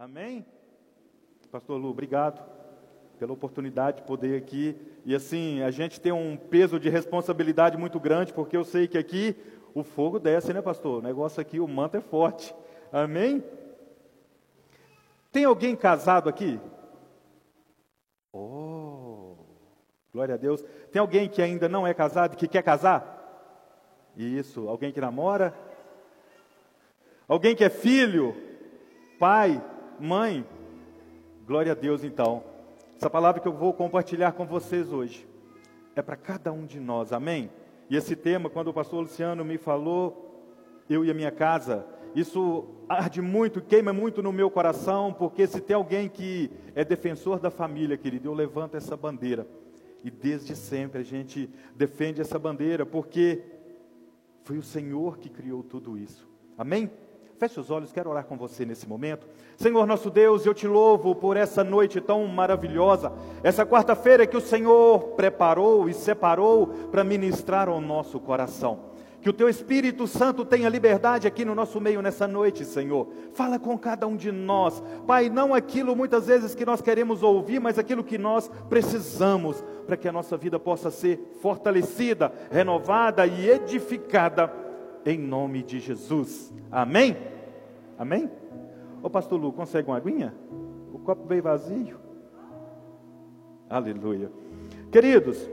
[0.00, 0.46] Amém?
[1.52, 2.42] Pastor Lu, obrigado
[3.18, 4.74] pela oportunidade de poder aqui.
[5.04, 8.96] E assim, a gente tem um peso de responsabilidade muito grande, porque eu sei que
[8.96, 9.36] aqui
[9.74, 11.00] o fogo desce, né, pastor?
[11.00, 12.54] O negócio aqui, o manto é forte.
[12.90, 13.44] Amém?
[15.30, 16.58] Tem alguém casado aqui?
[18.32, 19.36] Oh,
[20.14, 20.64] glória a Deus.
[20.90, 24.08] Tem alguém que ainda não é casado, que quer casar?
[24.16, 25.54] Isso, alguém que namora?
[27.28, 28.34] Alguém que é filho,
[29.18, 29.62] pai,
[30.00, 30.44] mãe?
[31.46, 32.42] Glória a Deus, então.
[32.96, 35.26] Essa palavra que eu vou compartilhar com vocês hoje
[35.94, 37.50] é para cada um de nós, amém?
[37.88, 40.44] E esse tema, quando o pastor Luciano me falou,
[40.88, 45.60] eu e a minha casa, isso arde muito, queima muito no meu coração, porque se
[45.60, 49.46] tem alguém que é defensor da família, querido, eu levanto essa bandeira.
[50.02, 53.42] E desde sempre a gente defende essa bandeira, porque
[54.44, 56.28] foi o Senhor que criou tudo isso.
[56.56, 56.90] Amém?
[57.40, 59.26] Feche os olhos, quero orar com você nesse momento.
[59.56, 63.10] Senhor nosso Deus, eu te louvo por essa noite tão maravilhosa,
[63.42, 68.90] essa quarta-feira que o Senhor preparou e separou para ministrar ao nosso coração.
[69.22, 73.08] Que o teu Espírito Santo tenha liberdade aqui no nosso meio nessa noite, Senhor.
[73.32, 74.82] Fala com cada um de nós.
[75.06, 79.96] Pai, não aquilo muitas vezes que nós queremos ouvir, mas aquilo que nós precisamos para
[79.96, 84.52] que a nossa vida possa ser fortalecida, renovada e edificada
[85.04, 86.52] em nome de Jesus.
[86.70, 87.16] Amém?
[88.00, 88.30] Amém?
[89.02, 90.32] Ô pastor Lu, consegue uma aguinha?
[90.90, 91.98] O copo veio vazio.
[93.68, 94.32] Aleluia.
[94.90, 95.46] Queridos,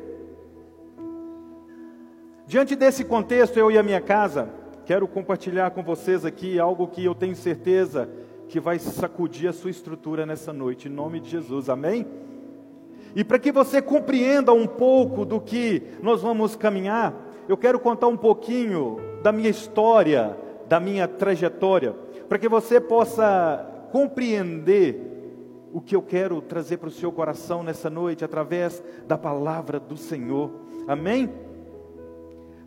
[2.46, 4.48] diante desse contexto, eu e a minha casa,
[4.86, 8.10] quero compartilhar com vocês aqui algo que eu tenho certeza
[8.48, 12.08] que vai sacudir a sua estrutura nessa noite, em nome de Jesus, amém?
[13.14, 17.14] E para que você compreenda um pouco do que nós vamos caminhar,
[17.50, 20.38] eu quero contar um pouquinho da minha história,
[20.70, 25.08] da minha trajetória, para que você possa compreender
[25.74, 29.98] o que eu quero trazer para o seu coração nessa noite através da palavra do
[29.98, 30.52] Senhor.
[30.88, 31.32] Amém?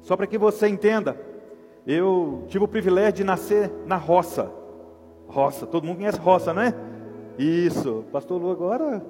[0.02, 1.18] Só para que você entenda,
[1.86, 4.50] eu tive o privilégio de nascer na roça.
[5.26, 6.74] Roça, todo mundo conhece roça, não é?
[7.38, 9.02] Isso, pastor Lu agora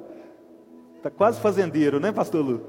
[0.97, 2.60] está quase fazendeiro, né, pastor Lu?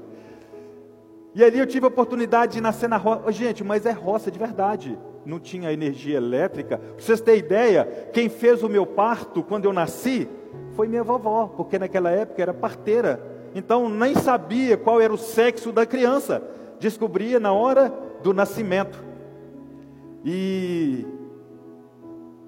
[1.34, 3.30] E ali eu tive a oportunidade de nascer na roça.
[3.32, 4.98] Gente, mas é roça de verdade.
[5.24, 6.78] Não tinha energia elétrica.
[6.78, 10.28] Para vocês terem ideia, quem fez o meu parto quando eu nasci
[10.74, 13.20] foi minha vovó, porque naquela época era parteira.
[13.54, 16.42] Então nem sabia qual era o sexo da criança.
[16.80, 19.02] Descobria na hora do nascimento.
[20.24, 21.06] E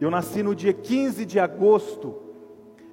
[0.00, 2.14] eu nasci no dia 15 de agosto,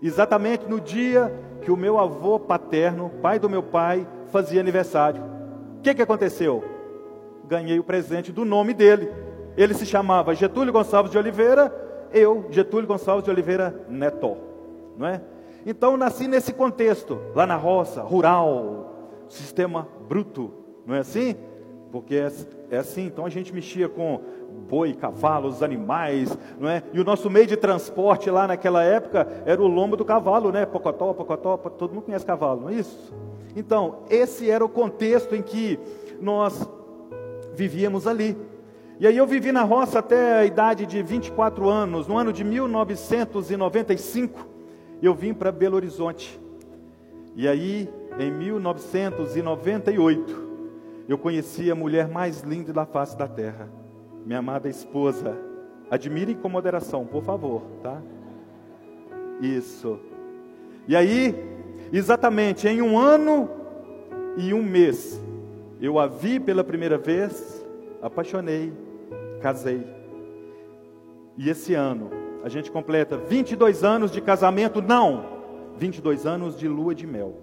[0.02, 1.32] exatamente no dia
[1.62, 5.24] que o meu avô paterno, pai do meu pai, fazia aniversário.
[5.78, 6.64] O que, que aconteceu?
[7.48, 9.12] Ganhei o presente do nome dele.
[9.58, 11.74] Ele se chamava Getúlio Gonçalves de Oliveira,
[12.14, 14.38] eu, Getúlio Gonçalves de Oliveira Neto.
[14.98, 15.22] Não é?
[15.66, 20.52] Então nasci nesse contexto, lá na roça, rural, sistema bruto,
[20.86, 21.36] não é assim?
[21.92, 22.32] Porque é,
[22.72, 24.22] é assim, então a gente mexia com
[24.70, 26.82] boi, cavalos, animais, não é?
[26.94, 30.66] E o nosso meio de transporte lá naquela época era o lombo do cavalo, né?
[30.66, 33.14] Pocotó, pocotó, todo mundo conhece cavalo, não é isso?
[33.56, 35.78] Então, esse era o contexto em que
[36.22, 36.68] nós
[37.54, 38.38] vivíamos ali.
[39.02, 42.08] E aí eu vivi na roça até a idade de 24 anos.
[42.08, 44.48] No ano de 1995,
[45.02, 46.40] eu vim para Belo Horizonte.
[47.36, 47.90] E aí,
[48.20, 50.52] em 1998,
[51.10, 53.68] eu conheci a mulher mais linda da face da terra,
[54.24, 55.36] minha amada esposa.
[55.90, 58.00] Admirem com moderação, por favor, tá?
[59.42, 60.00] Isso.
[60.88, 61.36] E aí,
[61.94, 63.50] Exatamente em um ano
[64.38, 65.22] e um mês,
[65.82, 67.66] eu a vi pela primeira vez,
[68.02, 68.72] apaixonei,
[69.42, 69.86] casei.
[71.38, 72.10] E esse ano,
[72.44, 75.26] a gente completa 22 anos de casamento, não,
[75.78, 77.40] 22 anos de lua de mel.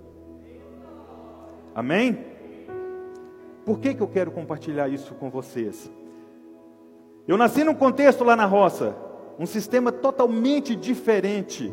[1.74, 2.24] Amém?
[3.64, 5.90] Por que, que eu quero compartilhar isso com vocês?
[7.26, 8.96] Eu nasci num contexto lá na roça,
[9.38, 11.72] um sistema totalmente diferente,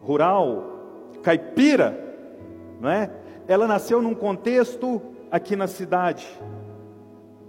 [0.00, 1.98] rural, caipira,
[2.80, 3.10] não é?
[3.46, 6.26] Ela nasceu num contexto aqui na cidade,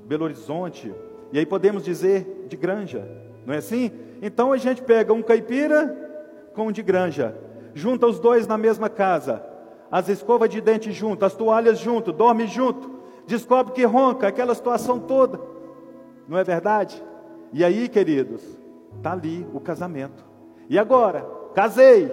[0.05, 0.93] Belo Horizonte,
[1.31, 3.07] e aí podemos dizer de granja,
[3.45, 3.91] não é assim?
[4.21, 5.97] Então a gente pega um caipira
[6.53, 7.35] com um de granja,
[7.73, 9.43] junta os dois na mesma casa,
[9.89, 12.89] as escovas de dente junto, as toalhas junto, dorme junto,
[13.25, 15.39] descobre que ronca, aquela situação toda,
[16.27, 17.01] não é verdade?
[17.53, 18.41] E aí, queridos,
[18.97, 20.25] está ali o casamento.
[20.69, 21.25] E agora?
[21.53, 22.09] Casei,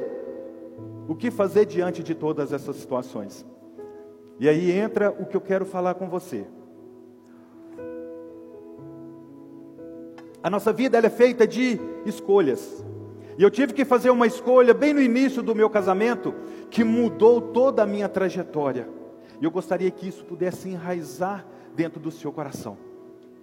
[1.07, 3.47] o que fazer diante de todas essas situações?
[4.41, 6.45] E aí entra o que eu quero falar com você.
[10.43, 12.85] A nossa vida é feita de escolhas.
[13.37, 16.35] E eu tive que fazer uma escolha bem no início do meu casamento
[16.71, 18.89] que mudou toda a minha trajetória.
[19.41, 22.77] E eu gostaria que isso pudesse enraizar dentro do seu coração.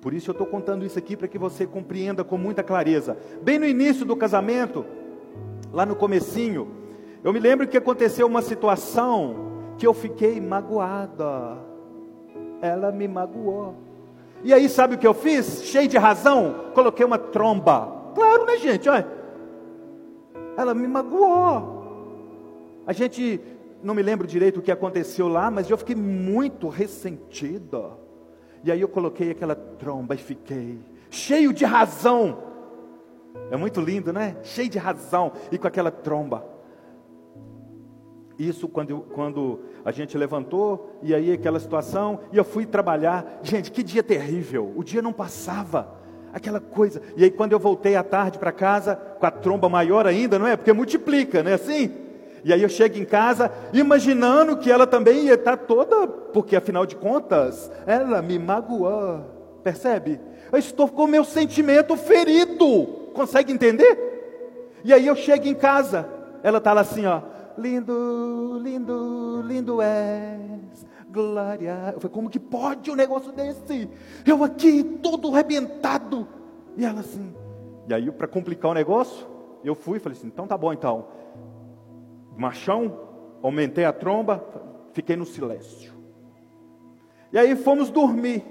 [0.01, 3.17] Por isso eu estou contando isso aqui para que você compreenda com muita clareza.
[3.41, 4.85] Bem no início do casamento,
[5.71, 6.69] lá no comecinho,
[7.23, 11.57] eu me lembro que aconteceu uma situação que eu fiquei magoada.
[12.61, 13.84] Ela me magoou.
[14.43, 15.63] E aí, sabe o que eu fiz?
[15.63, 18.11] Cheio de razão, coloquei uma tromba.
[18.13, 18.87] Claro, né, gente?
[18.87, 19.07] Olha.
[20.57, 21.75] Ela me magoou.
[22.87, 23.41] A gente,
[23.83, 27.91] não me lembro direito o que aconteceu lá, mas eu fiquei muito ressentida.
[28.63, 30.79] E aí eu coloquei aquela tromba e fiquei
[31.09, 32.37] cheio de razão.
[33.51, 34.37] É muito lindo, né?
[34.43, 36.54] Cheio de razão e com aquela tromba.
[38.37, 43.39] Isso quando, quando a gente levantou, e aí aquela situação, e eu fui trabalhar.
[43.41, 45.87] Gente, que dia terrível, o dia não passava,
[46.33, 47.01] aquela coisa.
[47.15, 50.47] E aí quando eu voltei à tarde para casa, com a tromba maior ainda, não
[50.47, 50.57] é?
[50.57, 51.91] Porque multiplica, não é assim?
[52.43, 56.85] E aí eu chego em casa, imaginando que ela também ia estar toda, porque afinal
[56.85, 59.21] de contas, ela me magoou,
[59.63, 60.19] percebe?
[60.51, 64.77] Eu estou com o meu sentimento ferido, consegue entender?
[64.83, 66.07] E aí eu chego em casa,
[66.43, 67.21] ela está lá assim, ó,
[67.57, 71.91] lindo, lindo, lindo és, glória.
[71.93, 73.89] Eu falei, como que pode um negócio desse?
[74.25, 76.27] Eu aqui, todo arrebentado.
[76.77, 77.33] E ela assim.
[77.87, 79.27] E aí, para complicar o negócio,
[79.63, 81.07] eu fui e falei assim: então tá bom, então.
[82.37, 82.99] Machão,
[83.41, 84.43] aumentei a tromba,
[84.93, 85.93] fiquei no silêncio.
[87.31, 88.43] E aí fomos dormir.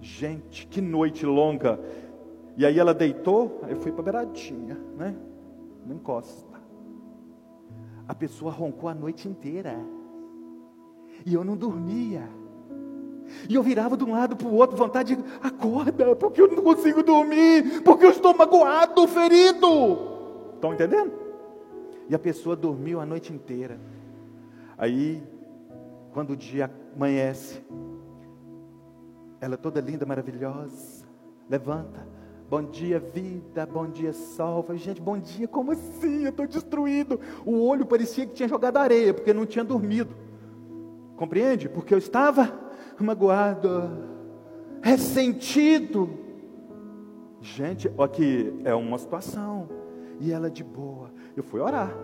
[0.00, 1.78] Gente, que noite longa.
[2.56, 5.14] E aí ela deitou, eu fui para beiradinha, né?
[5.86, 6.49] Não encosta.
[8.10, 9.78] A pessoa roncou a noite inteira.
[11.24, 12.28] E eu não dormia.
[13.48, 16.60] E eu virava de um lado para o outro, vontade de acorda, porque eu não
[16.60, 19.68] consigo dormir, porque eu estou magoado, ferido.
[20.56, 21.12] Estão entendendo?
[22.08, 23.80] E a pessoa dormiu a noite inteira.
[24.76, 25.22] Aí,
[26.12, 27.62] quando o dia amanhece,
[29.40, 31.06] ela toda linda, maravilhosa,
[31.48, 32.04] levanta,
[32.50, 33.64] Bom dia, vida.
[33.64, 34.12] Bom dia.
[34.12, 35.46] Falei, gente, bom dia.
[35.46, 36.24] Como assim?
[36.24, 37.20] Eu estou destruído.
[37.46, 40.16] O olho parecia que tinha jogado areia, porque não tinha dormido.
[41.14, 41.68] Compreende?
[41.68, 42.52] Porque eu estava
[42.98, 43.88] magoado,
[44.82, 46.10] ressentido.
[47.40, 49.68] Gente, aqui é uma situação.
[50.18, 51.12] E ela de boa.
[51.36, 51.96] Eu fui orar.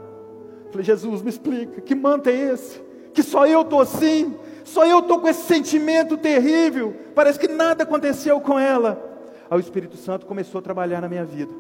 [0.71, 2.81] Falei, Jesus, me explica, que manto é esse?
[3.13, 4.37] Que só eu estou assim?
[4.63, 6.95] Só eu estou com esse sentimento terrível.
[7.17, 9.16] Parece que nada aconteceu com ela
[9.55, 11.53] o Espírito Santo começou a trabalhar na minha vida.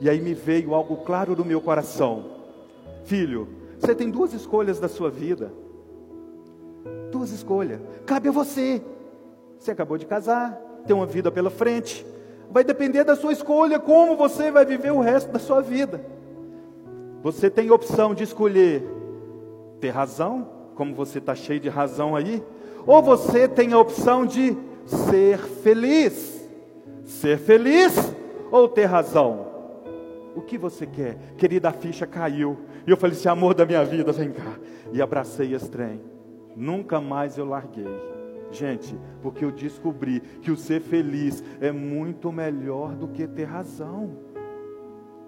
[0.00, 2.24] E aí me veio algo claro no meu coração:
[3.04, 3.48] Filho,
[3.78, 5.52] você tem duas escolhas da sua vida.
[7.10, 7.80] Duas escolhas.
[8.04, 8.82] Cabe a você.
[9.58, 10.52] Você acabou de casar,
[10.86, 12.06] tem uma vida pela frente.
[12.50, 16.00] Vai depender da sua escolha como você vai viver o resto da sua vida.
[17.22, 18.86] Você tem a opção de escolher
[19.80, 22.42] ter razão, como você está cheio de razão aí,
[22.86, 26.35] ou você tem a opção de ser feliz.
[27.06, 27.94] Ser feliz
[28.50, 29.46] ou ter razão?
[30.34, 31.16] O que você quer?
[31.38, 32.58] Querida, a ficha caiu.
[32.84, 34.58] E eu falei assim: amor da minha vida, vem cá.
[34.92, 36.00] E abracei esse trem.
[36.56, 37.86] Nunca mais eu larguei.
[38.50, 44.18] Gente, porque eu descobri que o ser feliz é muito melhor do que ter razão.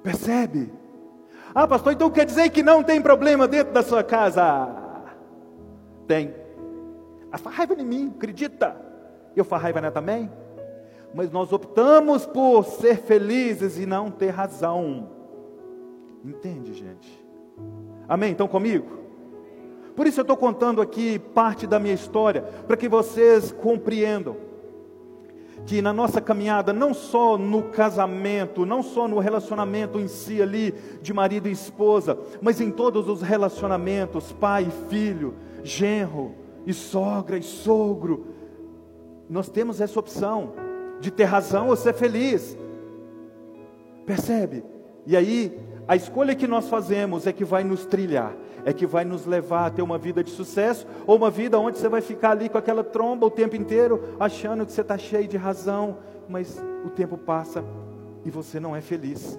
[0.03, 0.73] Percebe?
[1.55, 4.69] Ah, pastor, então quer dizer que não tem problema dentro da sua casa?
[6.07, 6.35] Tem.
[7.31, 8.77] A raiva em mim, acredita?
[9.37, 10.31] Eu faço raiva nela também?
[11.15, 15.09] Mas nós optamos por ser felizes e não ter razão.
[16.25, 17.25] Entende, gente?
[18.09, 18.33] Amém?
[18.33, 18.99] Estão comigo?
[19.95, 24.37] Por isso eu estou contando aqui parte da minha história, para que vocês compreendam
[25.67, 30.73] que na nossa caminhada, não só no casamento, não só no relacionamento em si ali,
[31.03, 35.35] de marido e esposa, mas em todos os relacionamentos, pai e filho,
[35.65, 36.35] genro
[36.65, 38.29] e sogra e sogro,
[39.29, 40.68] nós temos essa opção
[41.01, 42.57] de ter razão ou ser feliz.
[44.07, 44.65] Percebe?
[45.07, 49.05] E aí, a escolha que nós fazemos é que vai nos trilhar, é que vai
[49.05, 52.33] nos levar a ter uma vida de sucesso, ou uma vida onde você vai ficar
[52.33, 55.97] ali com aquela tromba o tempo inteiro, achando que você está cheio de razão,
[56.29, 57.65] mas o tempo passa
[58.25, 59.39] e você não é feliz.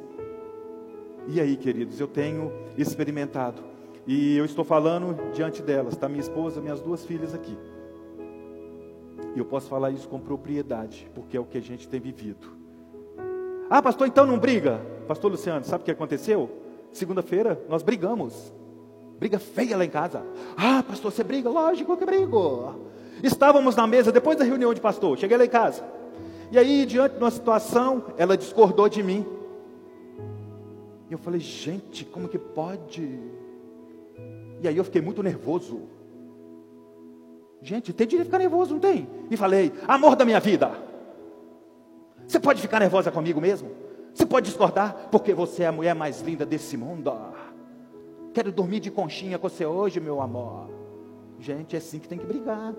[1.27, 3.61] E aí, queridos, eu tenho experimentado,
[4.07, 7.55] e eu estou falando diante delas, está minha esposa, minhas duas filhas aqui.
[9.39, 12.45] E eu posso falar isso com propriedade, porque é o que a gente tem vivido.
[13.69, 14.81] Ah, pastor, então não briga?
[15.07, 16.49] Pastor Luciano, sabe o que aconteceu?
[16.91, 18.51] Segunda-feira nós brigamos.
[19.17, 20.25] Briga feia lá em casa.
[20.57, 21.49] Ah, pastor, você briga?
[21.49, 22.75] Lógico que brigo.
[23.23, 25.17] Estávamos na mesa depois da reunião de pastor.
[25.17, 25.85] Cheguei lá em casa.
[26.51, 29.25] E aí, diante de uma situação, ela discordou de mim.
[31.09, 33.17] E eu falei, gente, como que pode?
[34.61, 35.83] E aí eu fiquei muito nervoso.
[37.61, 39.07] Gente, tem direito de ficar nervoso, não tem?
[39.29, 40.71] E falei, amor da minha vida.
[42.25, 43.71] Você pode ficar nervosa comigo mesmo?
[44.13, 45.07] Você pode discordar?
[45.11, 47.11] Porque você é a mulher mais linda desse mundo.
[48.33, 50.69] Quero dormir de conchinha com você hoje, meu amor.
[51.39, 52.73] Gente, é assim que tem que brigar.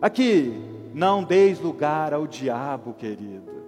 [0.00, 0.52] Aqui,
[0.94, 3.58] não deis lugar ao diabo, querido.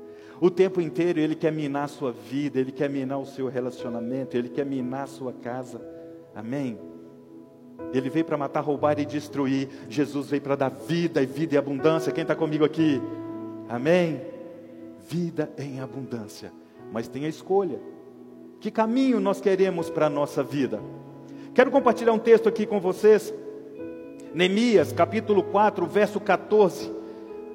[0.40, 4.36] O tempo inteiro ele quer minar a sua vida, ele quer minar o seu relacionamento,
[4.36, 5.80] ele quer minar a sua casa.
[6.34, 6.78] Amém?
[7.92, 9.68] Ele veio para matar, roubar e destruir.
[9.88, 12.12] Jesus veio para dar vida e vida e abundância.
[12.12, 13.00] Quem está comigo aqui?
[13.68, 14.20] Amém?
[15.08, 16.52] Vida em abundância.
[16.92, 17.80] Mas tem a escolha.
[18.60, 20.80] Que caminho nós queremos para a nossa vida?
[21.54, 23.34] Quero compartilhar um texto aqui com vocês.
[24.32, 26.92] Neemias, capítulo 4, verso 14.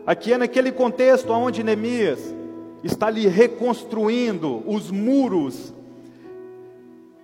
[0.05, 2.35] Aqui é naquele contexto onde Neemias
[2.83, 5.73] está ali reconstruindo os muros.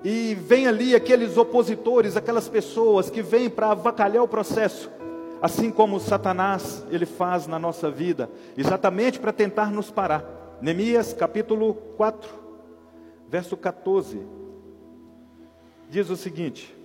[0.03, 4.89] E vem ali aqueles opositores, aquelas pessoas que vêm para avacalhar o processo,
[5.41, 10.57] assim como Satanás ele faz na nossa vida, exatamente para tentar nos parar.
[10.59, 12.29] Neemias capítulo 4,
[13.29, 14.21] verso 14,
[15.87, 16.75] diz o seguinte: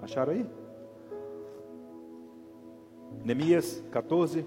[0.00, 0.46] Acharam aí?
[3.22, 4.46] Neemias 14,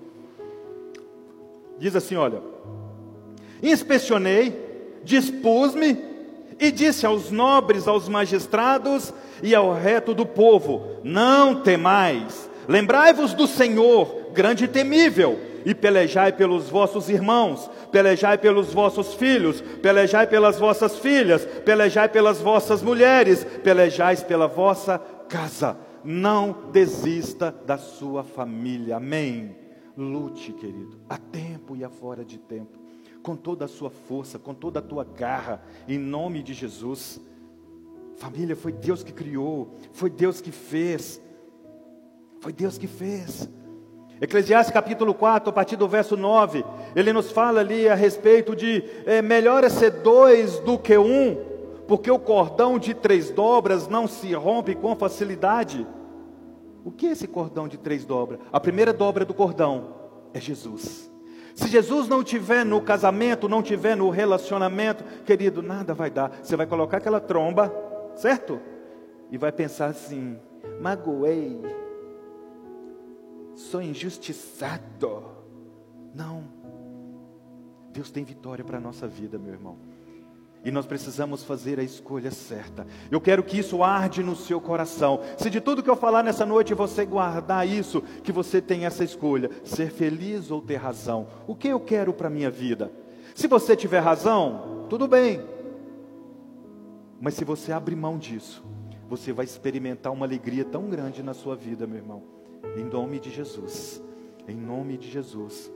[1.77, 2.41] diz assim: Olha,
[3.62, 6.14] inspecionei, dispus-me
[6.60, 13.48] e disse aos nobres, aos magistrados e ao reto do povo: Não temais, lembrai-vos do
[13.48, 20.60] Senhor, grande e temível, e pelejai pelos vossos irmãos, pelejai pelos vossos filhos, pelejai pelas
[20.60, 25.78] vossas filhas, pelejai pelas vossas mulheres, pelejais pela vossa casa.
[26.04, 28.98] Não desista da sua família.
[28.98, 29.56] Amém.
[29.98, 32.78] Lute, querido, a tempo e a fora de tempo,
[33.25, 37.20] com toda a sua força, com toda a tua garra, em nome de Jesus.
[38.17, 41.20] Família foi Deus que criou, foi Deus que fez,
[42.39, 43.50] foi Deus que fez.
[44.22, 46.63] Eclesiastes capítulo 4, a partir do verso 9,
[46.96, 51.36] ele nos fala ali a respeito de é, melhor é ser dois do que um,
[51.88, 55.86] porque o cordão de três dobras não se rompe com facilidade.
[56.84, 58.39] O que é esse cordão de três dobras?
[58.53, 59.96] A primeira dobra do cordão
[60.32, 61.14] é Jesus.
[61.56, 66.30] Se Jesus não tiver no casamento, não tiver no relacionamento, querido, nada vai dar.
[66.44, 67.74] Você vai colocar aquela tromba,
[68.18, 68.60] certo?
[69.32, 70.38] E vai pensar assim:
[70.82, 71.62] magoei,
[73.56, 75.24] sou injustiçado.
[76.14, 76.44] Não.
[77.94, 79.78] Deus tem vitória para a nossa vida, meu irmão.
[80.65, 82.88] E nós precisamos fazer a escolha certa.
[83.12, 85.19] Eu quero que isso arde no seu coração.
[85.38, 89.03] Se de tudo que eu falar nessa noite você guardar isso, que você tem essa
[89.03, 91.27] escolha, ser feliz ou ter razão.
[91.45, 92.91] O que eu quero para a minha vida?
[93.36, 95.39] Se você tiver razão, tudo bem.
[97.22, 98.63] Mas se você abrir mão disso,
[99.07, 102.24] você vai experimentar uma alegria tão grande na sua vida, meu irmão.
[102.75, 104.01] Em nome de Jesus.
[104.48, 105.72] Em nome de Jesus.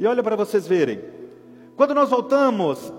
[0.00, 1.21] E olha para vocês verem.
[1.76, 2.92] Quando nós voltamos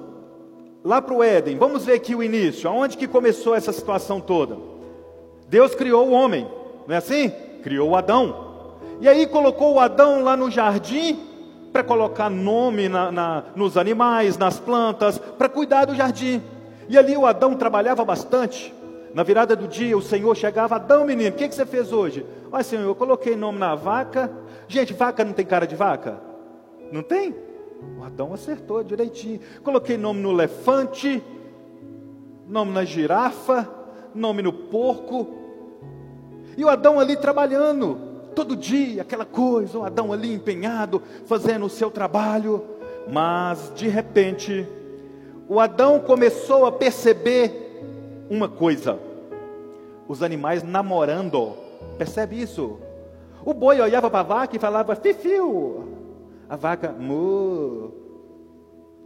[0.83, 4.57] lá para o Éden, vamos ver aqui o início, aonde que começou essa situação toda.
[5.47, 6.47] Deus criou o homem,
[6.87, 7.29] não é assim?
[7.61, 8.53] Criou o Adão.
[8.99, 11.19] E aí colocou o Adão lá no jardim
[11.71, 16.41] para colocar nome na, na, nos animais, nas plantas, para cuidar do jardim.
[16.87, 18.73] E ali o Adão trabalhava bastante.
[19.13, 22.25] Na virada do dia, o Senhor chegava, Adão, menino, o que, que você fez hoje?
[22.51, 24.31] Olha, Senhor, eu coloquei nome na vaca.
[24.67, 26.19] Gente, vaca não tem cara de vaca?
[26.91, 27.35] Não tem?
[27.99, 29.39] O Adão acertou direitinho.
[29.63, 31.23] Coloquei nome no elefante,
[32.47, 33.69] nome na girafa,
[34.13, 35.27] nome no porco.
[36.57, 37.97] E o Adão ali trabalhando,
[38.35, 42.63] todo dia, aquela coisa, o Adão ali empenhado, fazendo o seu trabalho.
[43.07, 44.67] Mas, de repente,
[45.47, 48.99] o Adão começou a perceber uma coisa:
[50.07, 51.53] os animais namorando.
[51.97, 52.79] Percebe isso?
[53.45, 56.02] O boi olhava para a vaca e falava: Fifiu,
[56.53, 57.91] a vaca mu.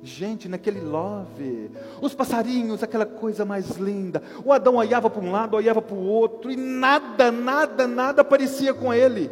[0.03, 4.21] Gente, naquele love, os passarinhos, aquela coisa mais linda.
[4.43, 8.73] O Adão olhava para um lado, olhava para o outro, e nada, nada, nada parecia
[8.73, 9.31] com ele.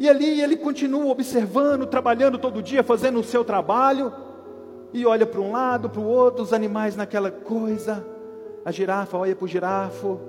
[0.00, 4.12] E ali ele continua observando, trabalhando todo dia, fazendo o seu trabalho,
[4.92, 8.04] e olha para um lado, para o outro, os animais naquela coisa.
[8.64, 10.20] A girafa olha para o girafo,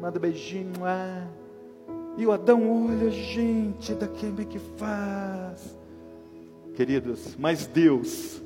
[0.00, 0.72] manda beijinho.
[0.84, 1.39] Ah.
[2.16, 5.76] E o Adão olha, gente, daquele que faz.
[6.74, 8.42] Queridos, mas Deus,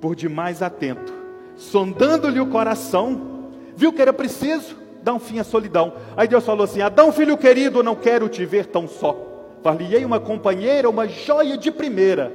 [0.00, 1.12] por demais atento,
[1.56, 5.92] sondando-lhe o coração, viu que era preciso dar um fim à solidão.
[6.16, 9.16] Aí Deus falou assim: Adão, filho querido, não quero te ver tão só.
[9.62, 12.32] Falei uma companheira, uma joia de primeira,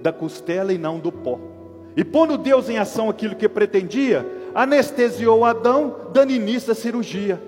[0.00, 1.38] da costela e não do pó.
[1.96, 7.40] E pondo Deus em ação aquilo que pretendia, anestesiou Adão, dando início à cirurgia.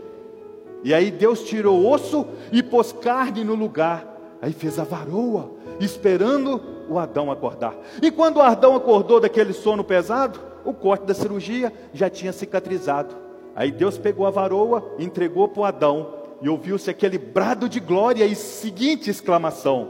[0.84, 4.06] E aí Deus tirou osso e pôs carne no lugar.
[4.40, 7.74] Aí fez a varoa, esperando o Adão acordar.
[8.00, 13.14] E quando Adão acordou daquele sono pesado, o corte da cirurgia já tinha cicatrizado.
[13.54, 18.24] Aí Deus pegou a varoa, entregou para o Adão, e ouviu-se aquele brado de glória
[18.24, 19.88] e seguinte exclamação: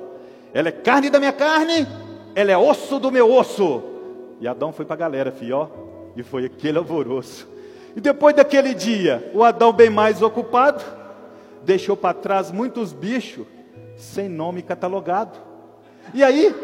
[0.54, 1.86] Ela é carne da minha carne,
[2.34, 3.82] ela é osso do meu osso.
[4.40, 5.68] E Adão foi para a galera, filho,
[6.16, 7.46] e foi aquele alvoroço.
[7.98, 10.84] E depois daquele dia, o Adão, bem mais ocupado,
[11.64, 13.44] deixou para trás muitos bichos
[13.96, 15.36] sem nome catalogado.
[16.14, 16.54] E aí,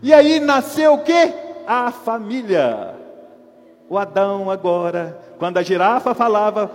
[0.00, 1.34] e aí nasceu o que?
[1.66, 2.94] A família.
[3.90, 6.70] O Adão agora, quando a girafa falava,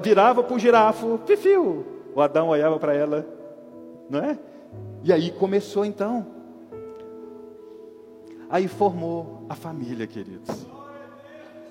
[0.00, 1.84] virava para o girafo, fifiu.
[2.14, 3.26] O Adão olhava para ela,
[4.08, 4.38] não é?
[5.02, 6.24] E aí começou então.
[8.48, 10.64] Aí formou a família, queridos.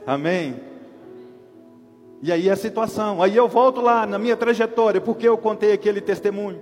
[0.06, 0.73] Amém?
[2.24, 3.22] E aí a situação.
[3.22, 6.62] Aí eu volto lá na minha trajetória, porque eu contei aquele testemunho.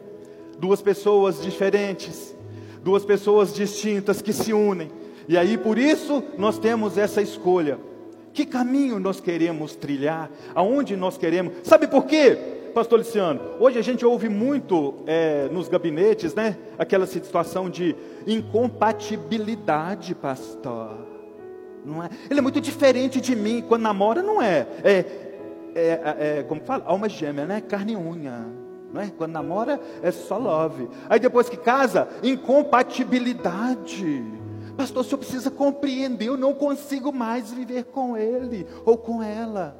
[0.57, 2.35] Duas pessoas diferentes,
[2.83, 4.89] duas pessoas distintas que se unem.
[5.27, 7.77] E aí por isso nós temos essa escolha.
[8.33, 10.31] Que caminho nós queremos trilhar?
[10.55, 11.53] Aonde nós queremos?
[11.63, 12.35] Sabe por quê,
[12.73, 13.39] Pastor Luciano?
[13.59, 16.57] Hoje a gente ouve muito é, nos gabinetes, né?
[16.75, 21.11] Aquela situação de incompatibilidade, pastor.
[21.85, 22.09] Não é?
[22.29, 23.63] Ele é muito diferente de mim.
[23.67, 24.67] Quando namora, não é.
[24.83, 25.30] É,
[25.75, 26.83] é, é como fala?
[26.85, 27.61] Alma gêmea, né?
[27.61, 28.45] Carne e unha.
[28.93, 29.09] Não é?
[29.09, 30.89] Quando namora, é só love.
[31.09, 34.23] Aí depois que casa, incompatibilidade.
[34.75, 39.77] Pastor, o senhor precisa compreender, eu não consigo mais viver com ele ou com ela.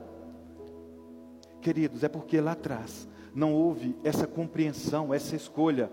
[1.62, 5.90] Queridos, é porque lá atrás não houve essa compreensão, essa escolha.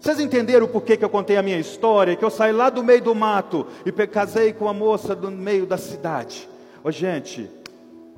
[0.00, 2.14] Vocês entenderam por que, eu contei a minha história?
[2.14, 5.66] Que eu saí lá do meio do mato e casei com uma moça do meio
[5.66, 6.48] da cidade.
[6.84, 7.50] Ô, gente,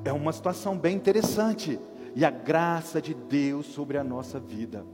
[0.05, 1.79] é uma situação bem interessante.
[2.15, 4.85] E a graça de Deus sobre a nossa vida.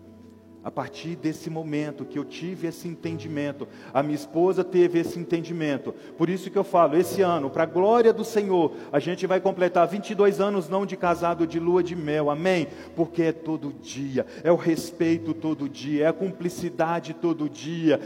[0.62, 5.94] A partir desse momento que eu tive esse entendimento, a minha esposa teve esse entendimento.
[6.18, 9.40] Por isso que eu falo, esse ano, para a glória do Senhor, a gente vai
[9.40, 12.28] completar 22 anos não de casado, de lua de mel.
[12.28, 12.66] Amém?
[12.96, 18.00] Porque é todo dia, é o respeito todo dia, é a cumplicidade todo dia,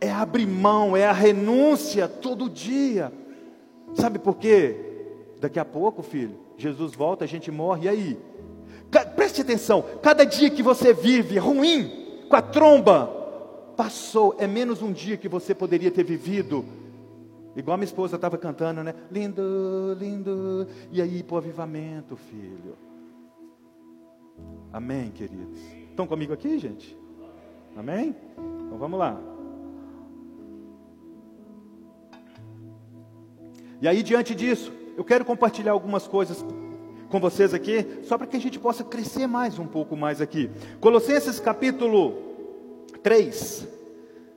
[0.00, 3.12] é abrir mão, é a renúncia todo dia.
[3.94, 4.89] Sabe por quê?
[5.40, 8.18] Daqui a pouco, filho, Jesus volta, a gente morre, e aí?
[9.16, 13.06] Preste atenção, cada dia que você vive ruim, com a tromba,
[13.76, 16.64] passou, é menos um dia que você poderia ter vivido.
[17.56, 18.94] Igual minha esposa estava cantando, né?
[19.10, 20.66] Lindo, lindo.
[20.92, 22.76] E aí, para o avivamento, filho.
[24.72, 25.58] Amém, queridos.
[25.88, 26.96] Estão comigo aqui, gente?
[27.76, 28.14] Amém?
[28.66, 29.18] Então vamos lá.
[33.80, 36.44] E aí, diante disso, eu quero compartilhar algumas coisas
[37.08, 40.50] com vocês aqui, só para que a gente possa crescer mais um pouco mais aqui.
[40.80, 42.14] Colossenses capítulo
[43.02, 43.68] 3,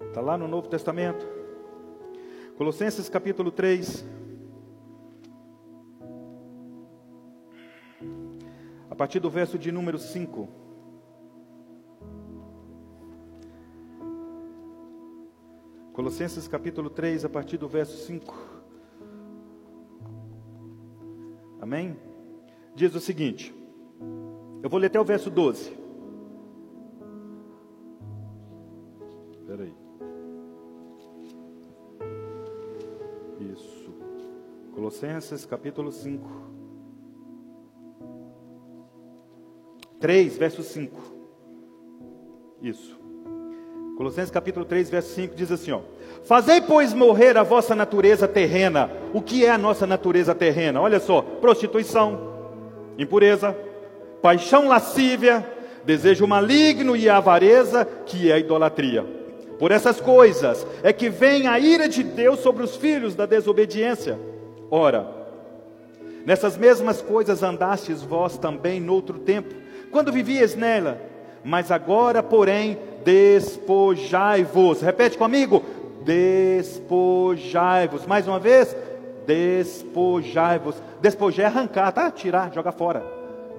[0.07, 1.25] está lá no Novo Testamento.
[2.57, 4.05] Colossenses capítulo 3.
[8.89, 10.47] A partir do verso de número 5.
[15.93, 18.62] Colossenses capítulo 3, a partir do verso 5.
[21.63, 21.95] Amém?
[22.75, 23.55] diz o seguinte:
[24.61, 25.71] eu vou ler até o verso 12.
[29.31, 29.73] Espera aí.
[33.39, 33.95] Isso.
[34.73, 36.29] Colossenses capítulo 5.
[40.01, 41.01] 3, verso 5.
[42.61, 42.99] Isso.
[43.95, 45.81] Colossenses capítulo 3, verso 5 diz assim, ó:
[46.23, 48.89] Fazei, pois, morrer a vossa natureza terrena.
[49.13, 50.81] O que é a nossa natureza terrena?
[50.81, 52.19] Olha só: prostituição,
[52.97, 53.55] impureza,
[54.21, 55.45] paixão lascívia,
[55.85, 59.05] desejo maligno e avareza, que é a idolatria.
[59.59, 64.19] Por essas coisas é que vem a ira de Deus sobre os filhos da desobediência.
[64.71, 65.07] Ora,
[66.25, 69.53] nessas mesmas coisas andastes vós também noutro tempo,
[69.91, 70.99] quando vivias nela,
[71.43, 74.81] mas agora, porém, despojai-vos.
[74.81, 75.63] Repete comigo:
[76.03, 78.05] despojai-vos.
[78.05, 78.75] Mais uma vez,
[79.25, 80.75] despojai-vos.
[81.01, 82.11] Despojar é arrancar, tá?
[82.11, 83.03] Tirar, jogar fora.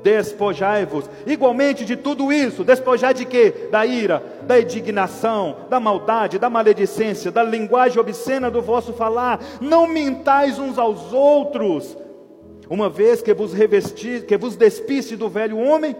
[0.02, 1.08] Despojai-vos.
[1.26, 3.68] Igualmente de tudo isso, despojar de quê?
[3.70, 9.40] Da ira, da indignação, da maldade, da maledicência, da linguagem obscena do vosso falar.
[9.62, 11.96] Não mintais uns aos outros,
[12.68, 15.96] uma vez que vos revestis, que vos despiste do velho homem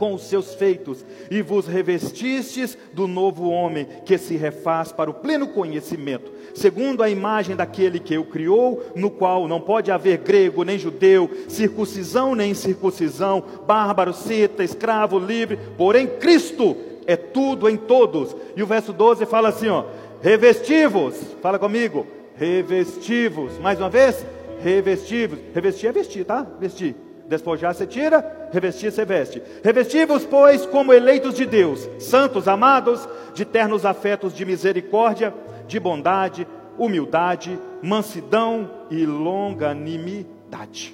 [0.00, 5.14] com os seus feitos, e vos revestistes do novo homem, que se refaz para o
[5.14, 10.64] pleno conhecimento, segundo a imagem daquele que o criou, no qual não pode haver grego
[10.64, 16.74] nem judeu, circuncisão nem incircuncisão, bárbaro, cita, escravo, livre, porém Cristo
[17.06, 18.34] é tudo em todos.
[18.56, 19.84] E o verso 12 fala assim, ó:
[20.22, 24.24] Revestivos, fala comigo, revestivos, mais uma vez,
[24.62, 26.46] revestivos, revestir é vestir, tá?
[26.58, 27.09] Vestir.
[27.30, 29.40] Despojar você tira, revestir você veste.
[29.62, 35.32] Revestivos, pois, como eleitos de Deus, santos, amados, de ternos afetos de misericórdia,
[35.68, 36.44] de bondade,
[36.76, 40.92] humildade, mansidão e longanimidade.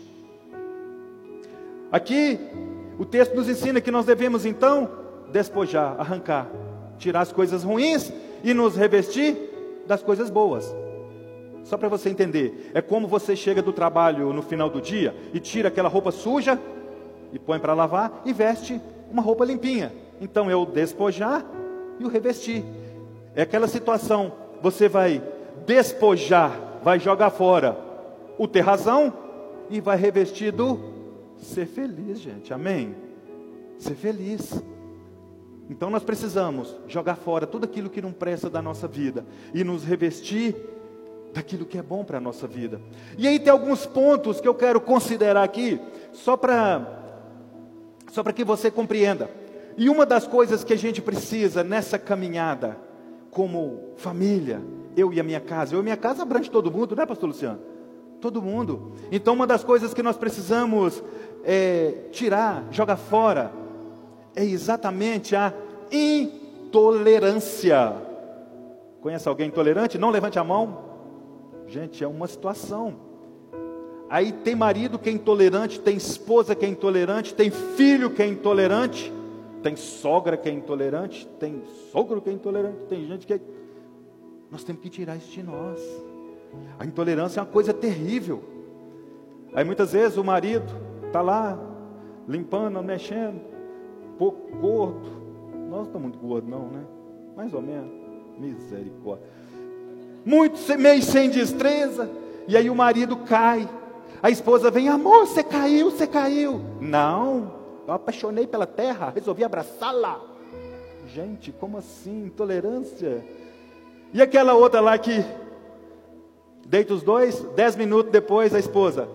[1.90, 2.38] Aqui,
[2.99, 4.90] o texto nos ensina que nós devemos então
[5.33, 6.49] despojar, arrancar,
[6.99, 8.12] tirar as coisas ruins
[8.44, 9.38] e nos revestir
[9.87, 10.70] das coisas boas.
[11.67, 15.41] Só para você entender, é como você chega do trabalho no final do dia e
[15.41, 16.61] tira aquela roupa suja
[17.33, 19.93] e põe para lavar e veste uma roupa limpinha.
[20.21, 21.45] Então é o despojar
[21.99, 22.65] e o revestir.
[23.35, 25.21] É aquela situação, você vai
[25.67, 27.77] despojar, vai jogar fora
[28.39, 29.13] o ter razão
[29.69, 30.79] e vai revestir do
[31.37, 32.55] ser feliz, gente.
[32.55, 32.95] Amém?
[33.77, 34.63] Ser feliz.
[35.69, 39.83] Então nós precisamos jogar fora tudo aquilo que não presta da nossa vida e nos
[39.83, 40.55] revestir
[41.37, 42.81] daquilo que é bom para a nossa vida.
[43.18, 45.79] E aí tem alguns pontos que eu quero considerar aqui,
[46.12, 47.03] só para
[48.11, 49.29] só para que você compreenda.
[49.77, 52.79] E uma das coisas que a gente precisa nessa caminhada,
[53.31, 54.62] como família,
[54.96, 57.29] eu e a minha casa, eu e a minha casa abrange todo mundo, né, Pastor
[57.29, 57.61] Luciano?
[58.18, 58.94] Todo mundo.
[59.12, 61.05] Então, uma das coisas que nós precisamos
[61.44, 63.53] é, tirar, jogar fora,
[64.35, 65.53] é exatamente a
[65.92, 67.92] intolerância.
[69.03, 69.99] Conhece alguém intolerante?
[69.99, 70.86] Não levante a mão.
[71.67, 72.95] Gente, é uma situação.
[74.09, 78.27] Aí tem marido que é intolerante, tem esposa que é intolerante, tem filho que é
[78.27, 79.13] intolerante,
[79.63, 83.41] tem sogra que é intolerante, tem sogro que é intolerante, tem gente que é...
[84.49, 85.81] Nós temos que tirar isso de nós.
[86.79, 88.45] A intolerância é uma coisa terrível.
[89.53, 90.73] Aí muitas vezes o marido
[91.05, 91.59] está lá,
[92.29, 93.41] limpando, mexendo,
[94.17, 95.09] pouco gordo.
[95.69, 96.85] Nós não estamos muito gordos, não, né?
[97.37, 97.91] Mais ou menos.
[98.39, 99.36] Misericórdia
[100.27, 102.11] muito meio sem destreza,
[102.49, 103.69] e aí o marido cai.
[104.21, 106.61] A esposa vem, amor, você caiu, você caiu.
[106.81, 107.53] Não,
[107.87, 110.21] eu apaixonei pela terra, resolvi abraçá-la.
[111.07, 112.25] Gente, como assim?
[112.25, 113.25] Intolerância.
[114.12, 115.25] E aquela outra lá que
[116.67, 119.09] deita os dois, dez minutos depois a esposa,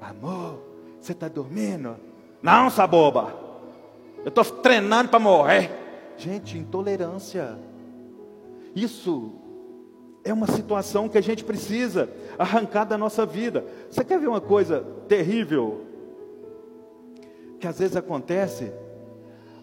[0.00, 0.62] amor,
[0.98, 1.94] você está dormindo?
[2.40, 3.34] Não, saboba,
[4.24, 5.70] eu estou treinando para morrer.
[6.16, 7.58] Gente, intolerância.
[8.74, 9.45] Isso
[10.26, 13.64] é uma situação que a gente precisa arrancar da nossa vida.
[13.88, 15.86] Você quer ver uma coisa terrível?
[17.60, 18.72] Que às vezes acontece,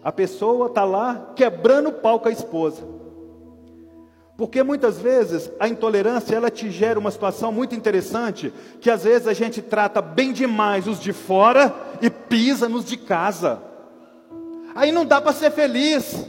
[0.02, 2.82] a pessoa está lá quebrando o pau com a esposa.
[4.38, 9.28] Porque muitas vezes a intolerância ela te gera uma situação muito interessante, que às vezes
[9.28, 13.62] a gente trata bem demais os de fora e pisa nos de casa.
[14.74, 16.26] Aí não dá para ser feliz.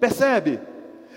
[0.00, 0.60] Percebe?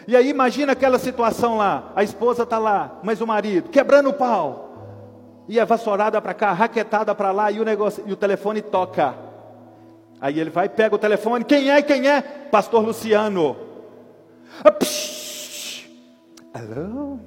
[0.07, 4.13] E aí imagina aquela situação lá, a esposa está lá, mas o marido quebrando o
[4.13, 4.65] pau.
[5.47, 9.15] E a vassourada para cá, raquetada para lá e o negócio e o telefone toca.
[10.21, 11.81] Aí ele vai, pega o telefone, quem é?
[11.81, 12.21] Quem é?
[12.21, 13.55] Pastor Luciano.
[16.53, 17.19] Alô?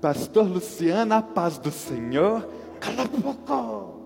[0.00, 2.46] Pastor Luciano, a paz do Senhor.
[2.80, 4.00] Cala a boca.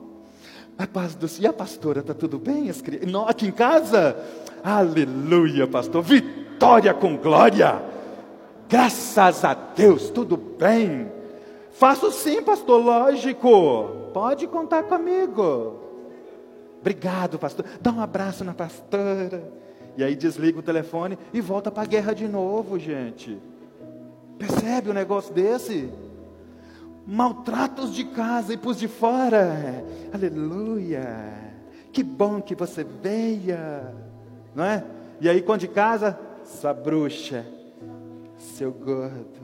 [0.76, 1.44] A paz do Senhor.
[1.44, 2.68] E a pastora, está tudo bem?
[2.68, 3.28] As crianças?
[3.28, 4.16] Aqui em casa?
[4.62, 6.02] Aleluia, pastor.
[6.02, 7.82] Vitória vitória com glória.
[8.70, 11.12] Graças a Deus, tudo bem.
[11.72, 14.08] Faço sim, pastor, lógico.
[14.14, 15.78] Pode contar comigo.
[16.80, 17.66] Obrigado, pastor.
[17.82, 19.44] Dá um abraço na pastora.
[19.94, 23.38] E aí desliga o telefone e volta para a guerra de novo, gente.
[24.38, 25.90] Percebe um negócio desse?
[27.06, 29.84] Maltratos de casa e pus de fora.
[30.14, 31.34] Aleluia.
[31.92, 33.54] Que bom que você veio.
[34.54, 34.82] Não é?
[35.20, 37.44] E aí, quando de casa, sua bruxa,
[38.36, 39.40] seu gordo,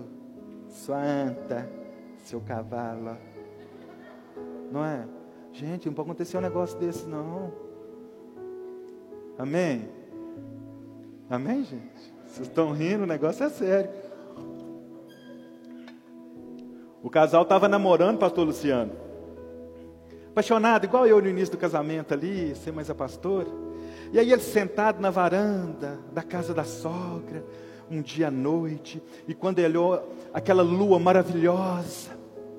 [0.68, 1.68] sua anta,
[2.18, 3.16] seu cavalo.
[4.70, 5.06] Não é?
[5.52, 7.52] Gente, não pode acontecer um negócio desse, não.
[9.38, 9.88] Amém?
[11.28, 12.14] Amém, gente?
[12.26, 13.90] Vocês estão rindo, o negócio é sério.
[17.02, 18.92] O casal estava namorando, pastor Luciano.
[20.28, 23.48] Apaixonado, igual eu no início do casamento ali, ser mais a pastora.
[24.12, 27.44] E aí ele sentado na varanda da casa da sogra,
[27.90, 32.10] um dia à noite, e quando ele olhou aquela lua maravilhosa,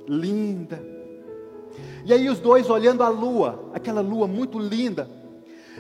[0.08, 0.82] linda.
[2.06, 5.10] E aí os dois olhando a lua, aquela lua muito linda.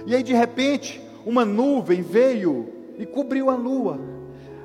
[0.05, 3.99] E aí de repente, uma nuvem veio e cobriu a lua.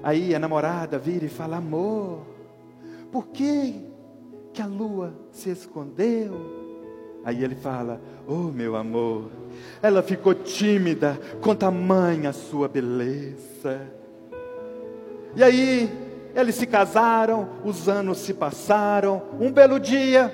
[0.02, 2.20] Aí a namorada vira e fala: Amor,
[3.10, 3.82] por que,
[4.52, 6.32] que a lua se escondeu?
[7.24, 9.30] Aí ele fala: Oh, meu amor,
[9.82, 13.80] ela ficou tímida com tamanha sua beleza.
[15.34, 15.90] E aí,
[16.34, 19.22] eles se casaram, os anos se passaram.
[19.40, 20.32] Um belo dia,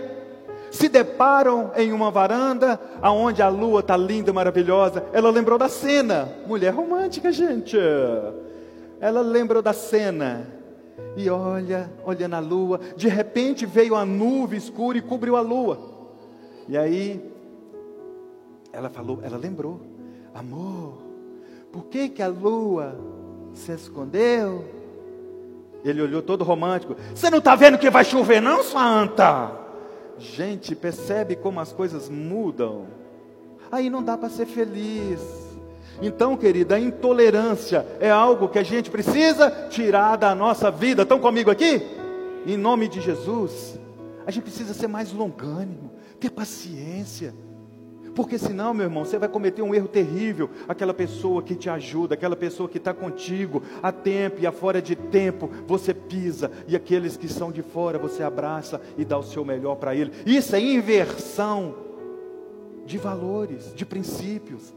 [0.70, 5.04] se deparam em uma varanda, aonde a lua está linda e maravilhosa.
[5.12, 7.76] Ela lembrou da cena, mulher romântica, gente.
[9.00, 10.46] Ela lembrou da cena
[11.16, 12.80] e olha, olha na lua.
[12.96, 15.78] De repente veio a nuvem escura e cobriu a lua.
[16.68, 17.31] E aí
[18.72, 19.80] ela falou, ela lembrou,
[20.34, 20.98] amor,
[21.70, 22.98] por que que a lua
[23.54, 24.64] se escondeu?
[25.84, 26.96] Ele olhou todo romântico.
[27.14, 29.52] Você não está vendo que vai chover, não, Santa?
[30.18, 32.86] Gente, percebe como as coisas mudam?
[33.70, 35.20] Aí não dá para ser feliz.
[36.00, 41.02] Então, querida, a intolerância é algo que a gente precisa tirar da nossa vida.
[41.02, 41.82] Estão comigo aqui?
[42.46, 43.78] Em nome de Jesus.
[44.26, 47.34] A gente precisa ser mais longânimo, ter paciência.
[48.14, 50.50] Porque senão, meu irmão, você vai cometer um erro terrível.
[50.68, 54.82] Aquela pessoa que te ajuda, aquela pessoa que está contigo, a tempo e a fora
[54.82, 56.50] de tempo, você pisa.
[56.68, 60.12] E aqueles que são de fora, você abraça e dá o seu melhor para ele.
[60.26, 61.74] Isso é inversão
[62.84, 64.74] de valores, de princípios.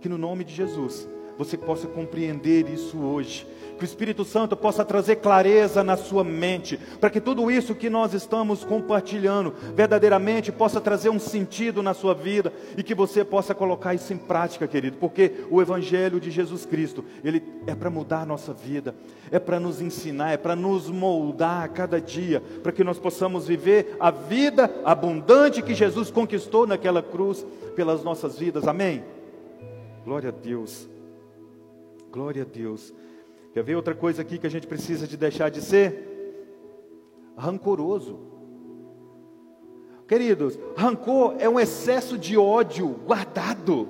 [0.00, 3.46] Que no nome de Jesus, você possa compreender isso hoje.
[3.76, 7.90] Que o Espírito Santo possa trazer clareza na sua mente, para que tudo isso que
[7.90, 13.54] nós estamos compartilhando verdadeiramente possa trazer um sentido na sua vida e que você possa
[13.54, 18.22] colocar isso em prática, querido, porque o Evangelho de Jesus Cristo, ele é para mudar
[18.22, 18.94] a nossa vida,
[19.30, 23.46] é para nos ensinar, é para nos moldar a cada dia, para que nós possamos
[23.46, 27.44] viver a vida abundante que Jesus conquistou naquela cruz
[27.74, 29.04] pelas nossas vidas, amém?
[30.02, 30.88] Glória a Deus,
[32.10, 32.92] glória a Deus.
[33.52, 36.54] Quer ver outra coisa aqui que a gente precisa de deixar de ser?
[37.36, 38.18] Rancoroso.
[40.06, 43.88] Queridos, rancor é um excesso de ódio guardado.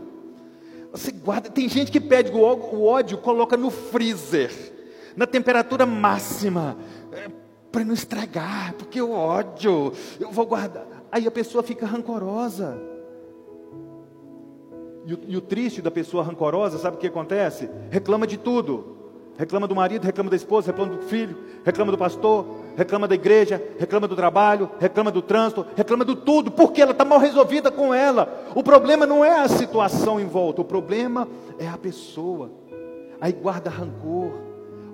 [0.90, 4.50] Você guarda, tem gente que pede o ódio, coloca no freezer,
[5.14, 6.78] na temperatura máxima,
[7.12, 7.28] é,
[7.70, 10.86] para não estragar, porque o ódio, eu vou guardar.
[11.12, 12.95] Aí a pessoa fica rancorosa.
[15.06, 17.70] E o, e o triste da pessoa rancorosa, sabe o que acontece?
[17.90, 18.96] Reclama de tudo
[19.38, 23.62] reclama do marido, reclama da esposa, reclama do filho, reclama do pastor, reclama da igreja,
[23.78, 27.92] reclama do trabalho, reclama do trânsito, reclama do tudo, porque ela está mal resolvida com
[27.92, 28.44] ela.
[28.54, 32.50] O problema não é a situação em volta, o problema é a pessoa.
[33.20, 34.32] Aí guarda rancor,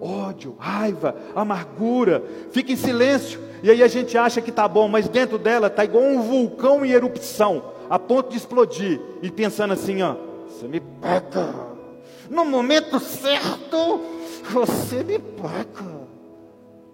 [0.00, 5.08] ódio, raiva, amargura, fica em silêncio, e aí a gente acha que está bom, mas
[5.08, 7.62] dentro dela está igual um vulcão em erupção,
[7.92, 10.16] a ponto de explodir, e pensando assim: ó,
[10.48, 11.54] você me pega,
[12.30, 14.00] no momento certo,
[14.50, 16.08] você me paga.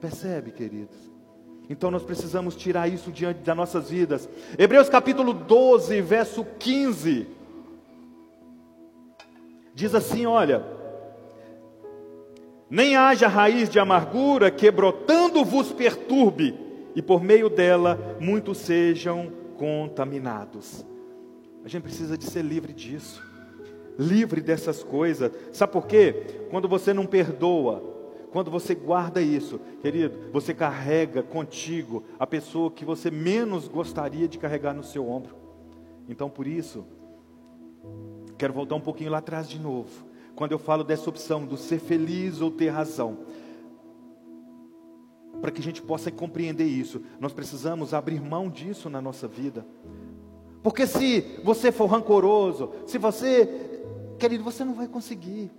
[0.01, 0.97] Percebe, queridos?
[1.71, 4.29] Então nós precisamos tirar isso diante das nossas vidas.
[4.59, 7.29] Hebreus capítulo 12, verso 15.
[9.73, 10.65] Diz assim: olha.
[12.69, 16.59] Nem haja raiz de amargura que brotando vos perturbe,
[16.95, 20.87] e por meio dela muitos sejam contaminados.
[21.63, 23.29] A gente precisa de ser livre disso
[23.99, 25.33] livre dessas coisas.
[25.53, 26.47] Sabe por quê?
[26.51, 27.83] Quando você não perdoa,
[28.31, 34.39] quando você guarda isso, querido, você carrega contigo a pessoa que você menos gostaria de
[34.39, 35.35] carregar no seu ombro.
[36.09, 36.87] Então, por isso,
[38.39, 40.07] quero voltar um pouquinho lá atrás de novo.
[40.37, 43.19] Quando eu falo dessa opção do ser feliz ou ter razão,
[45.41, 49.65] para que a gente possa compreender isso, nós precisamos abrir mão disso na nossa vida.
[50.63, 53.69] Porque se você for rancoroso, se você
[54.19, 55.51] Querido, você não vai conseguir.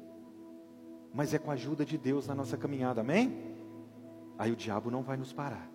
[1.13, 3.55] Mas é com a ajuda de Deus na nossa caminhada, amém?
[4.37, 5.67] Aí o diabo não vai nos parar.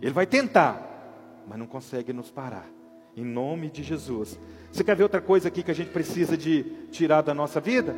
[0.00, 2.68] Ele vai tentar, mas não consegue nos parar.
[3.16, 4.38] Em nome de Jesus.
[4.70, 7.94] Você quer ver outra coisa aqui que a gente precisa de tirar da nossa vida?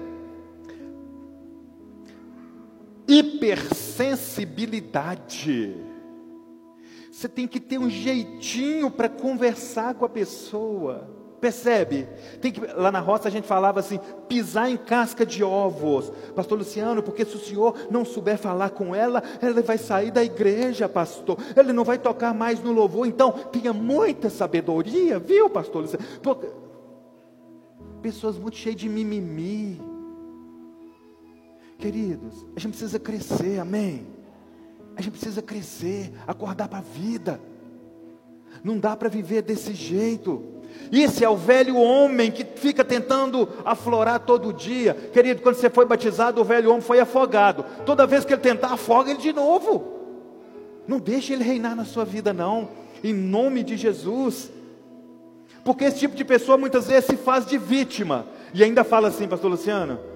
[3.07, 5.77] Hipersensibilidade.
[7.11, 11.09] Você tem que ter um jeitinho para conversar com a pessoa.
[11.41, 12.09] Percebe?
[12.41, 16.11] Tem que, lá na roça a gente falava assim: pisar em casca de ovos.
[16.35, 20.25] Pastor Luciano, porque se o senhor não souber falar com ela, ela vai sair da
[20.25, 21.37] igreja, pastor.
[21.55, 23.07] Ele não vai tocar mais no louvor.
[23.07, 26.05] Então, tenha muita sabedoria, viu, pastor Luciano?
[28.01, 29.94] Pessoas muito cheias de mimimi.
[31.85, 34.07] Queridos, a gente precisa crescer, amém?
[34.97, 37.39] A gente precisa crescer, acordar para a vida.
[38.63, 40.43] Não dá para viver desse jeito.
[40.91, 44.95] Esse é o velho homem que fica tentando aflorar todo dia.
[45.13, 47.67] Querido, quando você foi batizado, o velho homem foi afogado.
[47.85, 49.85] Toda vez que ele tentar, afoga ele de novo.
[50.89, 52.71] Não deixe ele reinar na sua vida, não.
[53.03, 54.51] Em nome de Jesus.
[55.63, 58.25] Porque esse tipo de pessoa muitas vezes se faz de vítima.
[58.55, 60.14] E ainda fala assim, pastor Luciano,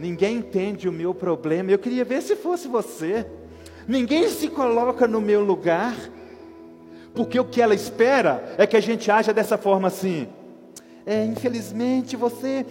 [0.00, 1.70] ninguém entende o meu problema.
[1.70, 3.26] Eu queria ver se fosse você.
[3.86, 5.94] Ninguém se coloca no meu lugar.
[7.14, 10.28] Porque o que ela espera é que a gente haja dessa forma assim.
[11.04, 12.64] É, infelizmente você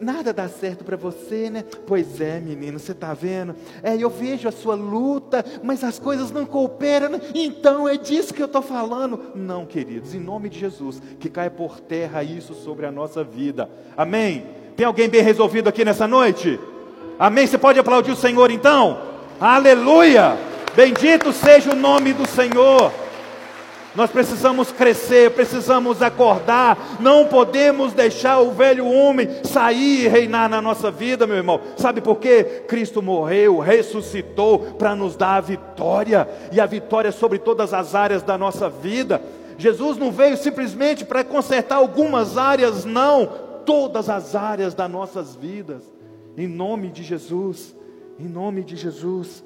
[0.00, 1.64] nada dá certo para você, né?
[1.86, 3.54] Pois é, menino, você está vendo?
[3.82, 7.08] É, eu vejo a sua luta, mas as coisas não cooperam.
[7.10, 7.20] Né?
[7.34, 9.32] Então é disso que eu estou falando.
[9.34, 13.70] Não, queridos, em nome de Jesus, que caia por terra isso sobre a nossa vida.
[13.96, 14.44] Amém?
[14.76, 16.60] Tem alguém bem resolvido aqui nessa noite?
[17.18, 17.46] Amém?
[17.46, 18.98] Você pode aplaudir o Senhor então?
[19.40, 20.36] Aleluia!
[20.74, 22.92] Bendito seja o nome do Senhor.
[23.94, 30.60] Nós precisamos crescer, precisamos acordar, não podemos deixar o velho homem sair e reinar na
[30.60, 31.62] nossa vida, meu irmão.
[31.78, 32.64] Sabe por quê?
[32.68, 38.22] Cristo morreu, ressuscitou para nos dar a vitória, e a vitória sobre todas as áreas
[38.22, 39.22] da nossa vida.
[39.56, 43.26] Jesus não veio simplesmente para consertar algumas áreas, não,
[43.64, 45.82] todas as áreas das nossas vidas.
[46.36, 47.74] Em nome de Jesus,
[48.18, 49.44] em nome de Jesus.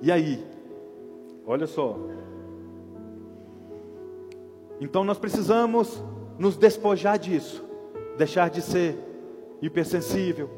[0.00, 0.44] E aí?
[1.46, 1.98] Olha só.
[4.80, 6.02] Então nós precisamos
[6.38, 7.62] nos despojar disso,
[8.16, 8.96] deixar de ser
[9.60, 10.48] hipersensível,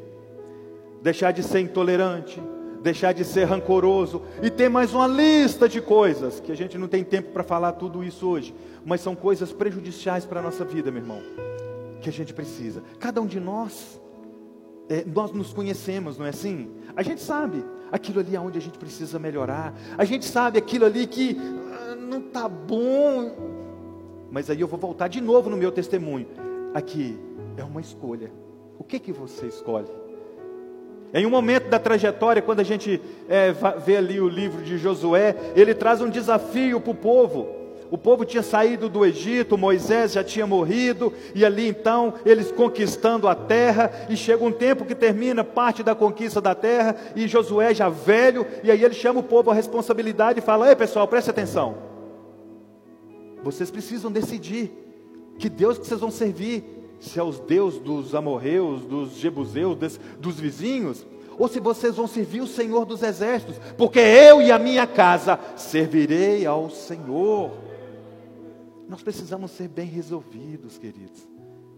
[1.01, 2.41] deixar de ser intolerante,
[2.81, 6.87] deixar de ser rancoroso e ter mais uma lista de coisas que a gente não
[6.87, 8.53] tem tempo para falar tudo isso hoje,
[8.85, 11.21] mas são coisas prejudiciais para a nossa vida, meu irmão,
[12.03, 12.83] que a gente precisa.
[12.99, 13.99] Cada um de nós,
[14.89, 16.69] é, nós nos conhecemos, não é assim?
[16.95, 19.73] A gente sabe aquilo ali é onde a gente precisa melhorar.
[19.97, 23.31] A gente sabe aquilo ali que ah, não está bom.
[24.29, 26.27] Mas aí eu vou voltar de novo no meu testemunho.
[26.73, 27.17] Aqui
[27.55, 28.31] é uma escolha.
[28.77, 29.87] O que que você escolhe?
[31.13, 33.53] Em um momento da trajetória, quando a gente é,
[33.85, 37.62] vê ali o livro de Josué, ele traz um desafio para o povo.
[37.91, 43.27] O povo tinha saído do Egito, Moisés já tinha morrido, e ali então eles conquistando
[43.27, 47.73] a terra, e chega um tempo que termina parte da conquista da terra, e Josué
[47.73, 51.29] já velho, e aí ele chama o povo à responsabilidade e fala: Ei pessoal, preste
[51.29, 51.75] atenção.
[53.43, 54.71] Vocês precisam decidir
[55.37, 56.63] que Deus que vocês vão servir,
[56.99, 61.05] se é os Deus dos amorreus, dos jebuseus, dos, dos vizinhos,
[61.37, 65.39] ou se vocês vão servir o Senhor dos exércitos, porque eu e a minha casa
[65.55, 67.51] servirei ao Senhor.
[68.93, 71.27] Nós precisamos ser bem resolvidos, queridos,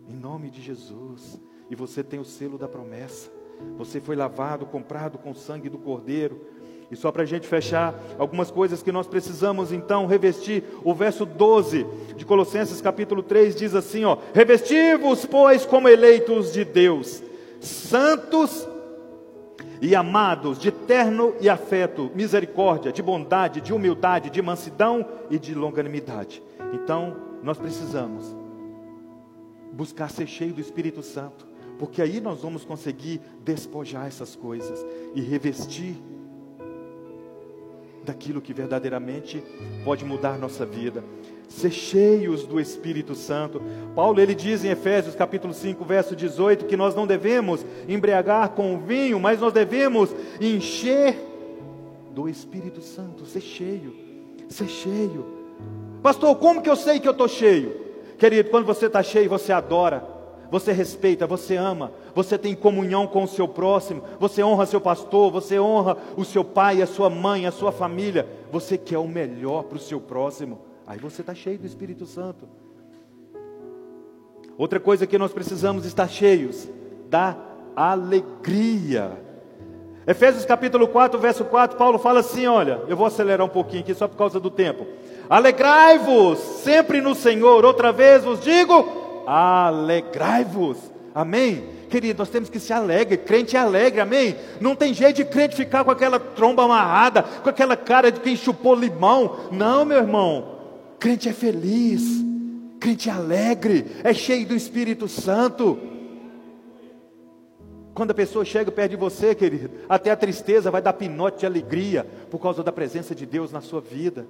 [0.10, 1.40] em nome de Jesus.
[1.70, 3.32] E você tem o selo da promessa.
[3.78, 6.42] Você foi lavado, comprado com o sangue do Cordeiro.
[6.92, 10.66] E só para a gente fechar, algumas coisas que nós precisamos então revestir.
[10.84, 11.86] O verso 12
[12.18, 17.24] de Colossenses capítulo 3 diz assim: ó, revesti-vos, pois, como eleitos de Deus,
[17.62, 18.68] santos
[19.82, 25.56] e amados, de terno e afeto, misericórdia, de bondade, de humildade, de mansidão e de
[25.56, 26.44] longanimidade.
[26.76, 28.36] Então, nós precisamos
[29.72, 31.48] buscar ser cheio do Espírito Santo,
[31.80, 35.96] porque aí nós vamos conseguir despojar essas coisas e revestir
[38.04, 39.42] daquilo que verdadeiramente
[39.84, 41.04] pode mudar nossa vida.
[41.48, 43.62] Ser cheios do Espírito Santo.
[43.96, 48.80] Paulo ele diz em Efésios capítulo 5, verso 18, que nós não devemos embriagar com
[48.80, 51.18] vinho, mas nós devemos encher
[52.12, 53.94] do Espírito Santo, ser cheio,
[54.50, 55.35] ser cheio.
[56.06, 57.82] Pastor, como que eu sei que eu estou cheio?
[58.20, 60.08] Querido, quando você está cheio, você adora,
[60.52, 65.32] você respeita, você ama, você tem comunhão com o seu próximo, você honra seu pastor,
[65.32, 69.64] você honra o seu pai, a sua mãe, a sua família, você quer o melhor
[69.64, 72.48] para o seu próximo, aí você está cheio do Espírito Santo.
[74.60, 76.70] Outra coisa que nós precisamos estar cheios
[77.10, 77.36] da
[77.76, 79.26] alegria.
[80.06, 83.96] Efésios capítulo 4, verso 4, Paulo fala assim: olha, eu vou acelerar um pouquinho aqui
[83.96, 84.86] só por causa do tempo.
[85.30, 87.66] Alegrai-vos sempre no Senhor.
[87.66, 90.78] Outra vez vos digo: alegrai-vos.
[91.14, 91.64] Amém?
[91.90, 93.18] Querido, nós temos que ser alegre.
[93.18, 94.36] Crente é alegre, amém?
[94.60, 98.36] Não tem jeito de crente ficar com aquela tromba amarrada, com aquela cara de quem
[98.36, 99.38] chupou limão.
[99.52, 100.56] Não, meu irmão.
[101.00, 102.04] Crente é feliz.
[102.80, 103.86] Crente é alegre.
[104.04, 105.80] É cheio do Espírito Santo.
[107.94, 111.46] Quando a pessoa chega perto de você, querido, até a tristeza vai dar pinote de
[111.46, 114.28] alegria por causa da presença de Deus na sua vida.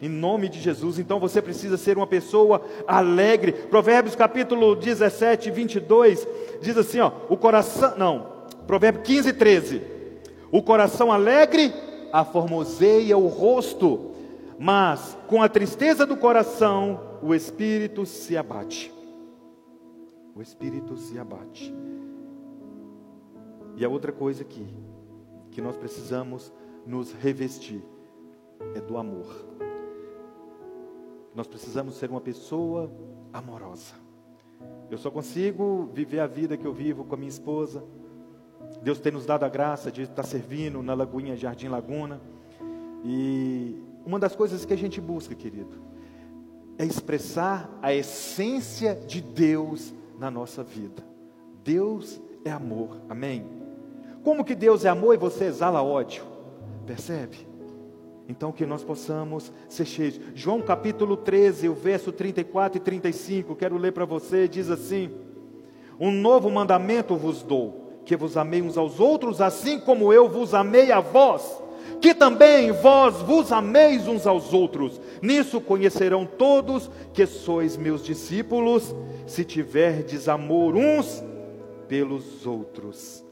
[0.00, 3.52] Em nome de Jesus, então você precisa ser uma pessoa alegre.
[3.52, 6.26] Provérbios capítulo 17, 22
[6.60, 8.36] diz assim: ó, o coração, não,
[8.66, 9.82] Provérbio 15, 13.
[10.50, 11.72] O coração alegre
[12.12, 14.12] aformoseia o rosto,
[14.58, 18.92] mas com a tristeza do coração o espírito se abate.
[20.34, 21.74] O espírito se abate.
[23.76, 24.66] E a outra coisa aqui,
[25.50, 26.52] que nós precisamos
[26.86, 27.82] nos revestir,
[28.74, 29.65] é do amor.
[31.36, 32.90] Nós precisamos ser uma pessoa
[33.30, 33.92] amorosa.
[34.90, 37.84] Eu só consigo viver a vida que eu vivo com a minha esposa.
[38.82, 42.22] Deus tem nos dado a graça de estar servindo na Lagoinha Jardim Laguna.
[43.04, 45.76] E uma das coisas que a gente busca, querido,
[46.78, 51.04] é expressar a essência de Deus na nossa vida.
[51.62, 53.44] Deus é amor, amém?
[54.24, 56.24] Como que Deus é amor e você exala ódio?
[56.86, 57.45] Percebe?
[58.28, 60.20] Então que nós possamos ser cheios.
[60.34, 65.10] João capítulo 13, o verso 34 e 35, quero ler para você, diz assim:
[65.98, 70.54] Um novo mandamento vos dou, que vos amei uns aos outros, assim como eu vos
[70.54, 71.62] amei a vós
[72.00, 75.00] que também vós vos ameis uns aos outros.
[75.22, 78.94] Nisso conhecerão todos que sois meus discípulos,
[79.26, 81.24] se tiverdes amor uns
[81.88, 83.24] pelos outros.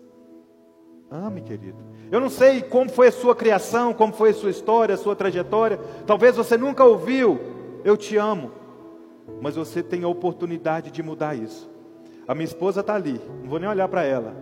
[1.10, 1.78] Ame, querido.
[2.14, 5.16] Eu não sei como foi a sua criação, como foi a sua história, a sua
[5.16, 5.80] trajetória.
[6.06, 7.40] Talvez você nunca ouviu,
[7.84, 8.52] eu te amo.
[9.40, 11.68] Mas você tem a oportunidade de mudar isso.
[12.28, 14.32] A minha esposa está ali, não vou nem olhar para ela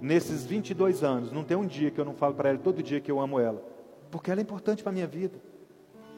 [0.00, 3.00] nesses 22 anos, não tem um dia que eu não falo para ela, todo dia
[3.00, 3.62] que eu amo ela,
[4.10, 5.38] porque ela é importante para a minha vida.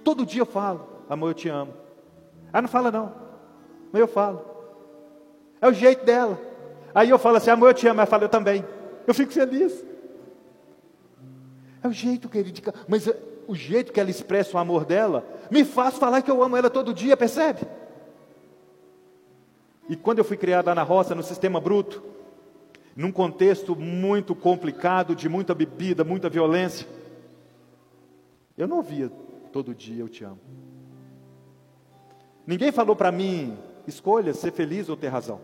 [0.03, 1.75] Todo dia eu falo, amor, eu te amo.
[2.51, 3.13] Ela não fala não,
[3.93, 4.43] mas eu falo.
[5.61, 6.41] É o jeito dela.
[6.95, 8.01] Aí eu falo assim, amor, eu te amo.
[8.01, 8.65] Ela fala, eu também.
[9.07, 9.85] Eu fico feliz.
[11.87, 13.17] É o jeito que ele diz, mas é,
[13.47, 16.69] o jeito que ela expressa o amor dela me faz falar que eu amo ela
[16.69, 17.61] todo dia, percebe?
[19.89, 22.03] E quando eu fui criada na roça, no sistema bruto,
[22.97, 26.89] num contexto muito complicado, de muita bebida, muita violência.
[28.59, 29.09] Eu não ouvia
[29.53, 30.41] todo dia eu te amo.
[32.45, 33.57] Ninguém falou para mim,
[33.87, 35.41] escolha ser feliz ou ter razão.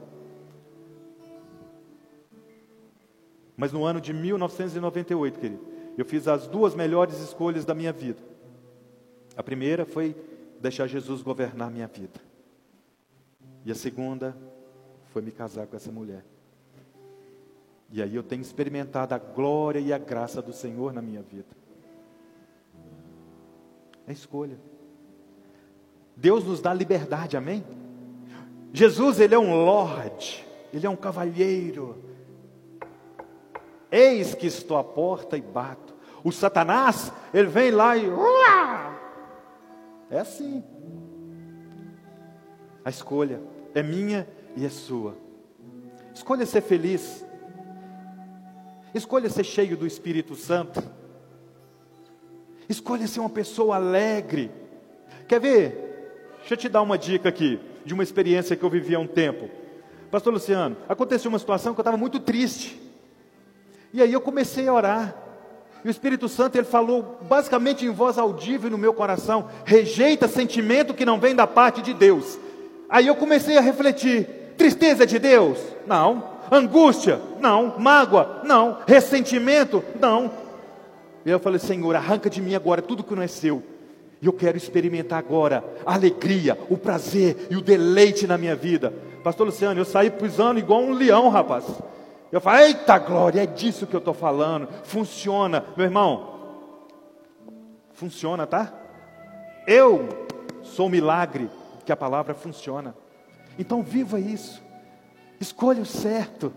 [3.57, 8.21] Mas no ano de 1998, querido, eu fiz as duas melhores escolhas da minha vida.
[9.37, 10.17] A primeira foi
[10.61, 12.21] deixar Jesus governar minha vida.
[13.65, 14.37] E a segunda
[15.13, 16.25] foi me casar com essa mulher.
[17.91, 21.55] E aí eu tenho experimentado a glória e a graça do Senhor na minha vida.
[24.07, 24.59] É escolha.
[26.17, 27.65] Deus nos dá liberdade, amém?
[28.73, 32.03] Jesus, ele é um Lorde, ele é um cavalheiro.
[33.93, 35.95] Eis que estou à porta e bato.
[36.25, 38.07] O Satanás, ele vem lá e.
[40.11, 40.65] É assim.
[42.83, 43.41] A escolha
[43.75, 44.27] é minha
[44.57, 45.15] e é sua.
[46.15, 47.25] Escolha ser feliz.
[48.95, 50.83] Escolha ser cheio do Espírito Santo.
[52.69, 54.51] Escolha ser uma pessoa alegre.
[55.29, 56.35] Quer ver?
[56.39, 59.07] Deixa eu te dar uma dica aqui, de uma experiência que eu vivi há um
[59.07, 59.49] tempo.
[60.11, 62.81] Pastor Luciano, aconteceu uma situação que eu estava muito triste.
[63.93, 65.15] E aí eu comecei a orar.
[65.85, 70.95] E o Espírito Santo ele falou basicamente em voz audível no meu coração: rejeita sentimento
[70.95, 72.39] que não vem da parte de Deus.
[72.89, 75.59] Aí eu comecei a refletir: tristeza de Deus?
[75.87, 76.31] Não.
[76.51, 77.21] Angústia?
[77.41, 77.79] Não.
[77.79, 78.43] Mágoa?
[78.45, 78.79] Não.
[78.87, 79.83] Ressentimento?
[79.99, 80.31] Não.
[81.25, 83.63] E eu falei, Senhor, arranca de mim agora tudo que não é seu.
[84.21, 88.93] E eu quero experimentar agora a alegria, o prazer e o deleite na minha vida.
[89.23, 91.65] Pastor Luciano, eu saí pisando igual um leão, rapaz.
[92.33, 94.67] Eu falei, eita glória, é disso que eu estou falando.
[94.85, 95.67] Funciona.
[95.77, 96.33] Meu irmão,
[97.93, 98.73] funciona, tá?
[99.67, 100.09] Eu
[100.63, 101.51] sou um milagre
[101.85, 102.95] que a palavra funciona.
[103.59, 104.63] Então viva isso.
[105.39, 106.53] Escolha o certo,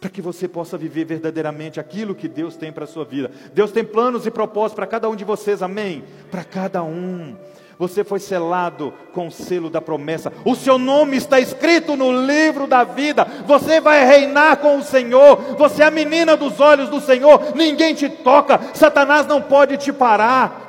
[0.00, 3.30] para que você possa viver verdadeiramente aquilo que Deus tem para a sua vida.
[3.52, 6.04] Deus tem planos e propósitos para cada um de vocês, amém?
[6.30, 7.36] Para cada um.
[7.78, 10.32] Você foi selado com o selo da promessa.
[10.44, 13.26] O seu nome está escrito no livro da vida.
[13.46, 15.36] Você vai reinar com o Senhor.
[15.58, 17.54] Você é a menina dos olhos do Senhor.
[17.54, 18.60] Ninguém te toca.
[18.72, 20.64] Satanás não pode te parar.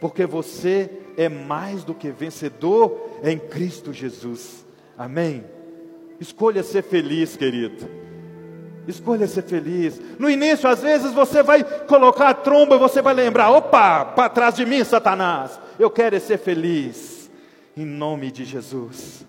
[0.00, 4.64] Porque você é mais do que vencedor em Cristo Jesus.
[4.96, 5.44] Amém.
[6.20, 7.88] Escolha ser feliz, querido.
[8.86, 10.00] Escolha ser feliz.
[10.18, 14.28] No início, às vezes, você vai colocar a tromba e você vai lembrar: opa, para
[14.28, 15.58] trás de mim, Satanás.
[15.78, 17.30] Eu quero é ser feliz.
[17.76, 19.26] Em nome de Jesus.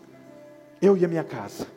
[0.81, 1.67] Eu e a minha casa.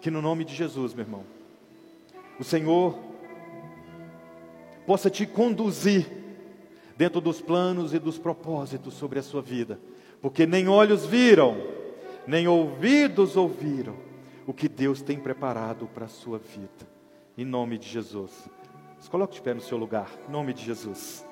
[0.00, 1.24] Que no nome de Jesus, meu irmão,
[2.38, 2.96] o Senhor
[4.86, 6.06] possa te conduzir
[6.96, 9.78] dentro dos planos e dos propósitos sobre a sua vida.
[10.22, 11.56] Porque nem olhos viram,
[12.26, 14.07] nem ouvidos ouviram
[14.48, 16.88] o que Deus tem preparado para a sua vida.
[17.36, 18.48] Em nome de Jesus.
[19.10, 21.22] Coloque de pé no seu lugar, em nome de Jesus.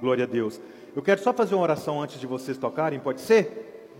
[0.00, 0.58] Glória a Deus.
[0.96, 3.90] Eu quero só fazer uma oração antes de vocês tocarem, pode ser?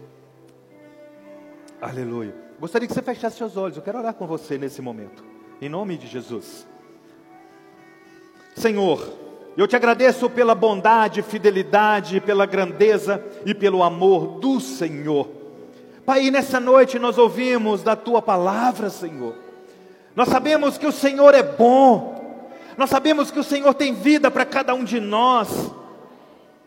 [1.82, 2.34] Aleluia.
[2.58, 3.76] Gostaria que você fechasse seus olhos.
[3.76, 5.22] Eu quero orar com você nesse momento.
[5.60, 6.66] Em nome de Jesus.
[8.56, 9.23] Senhor,
[9.56, 15.28] eu te agradeço pela bondade, fidelidade, pela grandeza e pelo amor do Senhor.
[16.04, 19.34] Pai, nessa noite nós ouvimos da tua palavra, Senhor.
[20.16, 22.50] Nós sabemos que o Senhor é bom.
[22.76, 25.70] Nós sabemos que o Senhor tem vida para cada um de nós.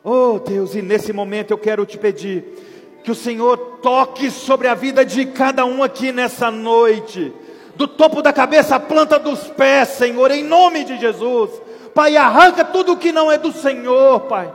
[0.04, 2.46] Oh Deus, e nesse momento eu quero te pedir
[3.04, 7.34] que o Senhor toque sobre a vida de cada um aqui nessa noite,
[7.76, 11.52] do topo da cabeça à planta dos pés, Senhor, em nome de Jesus.
[11.98, 14.54] Pai, arranca tudo que não é do Senhor, Pai,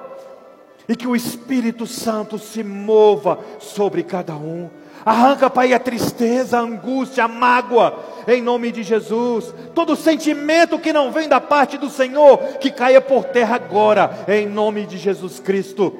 [0.88, 4.70] e que o Espírito Santo se mova sobre cada um.
[5.04, 9.52] Arranca, Pai, a tristeza, a angústia, a mágoa, em nome de Jesus.
[9.74, 14.46] Todo sentimento que não vem da parte do Senhor, que caia por terra agora, em
[14.46, 15.92] nome de Jesus Cristo.